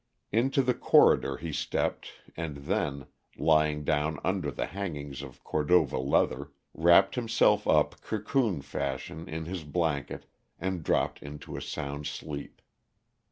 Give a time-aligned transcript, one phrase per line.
[0.31, 3.05] Into the corridor he stepped and then,
[3.37, 9.63] lying down under the hangings of Cordova leather, wrapped himself up cocoon fashion in his
[9.63, 10.25] blanket
[10.59, 12.63] and dropped into a sound sleep.